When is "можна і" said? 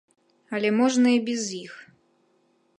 0.79-1.21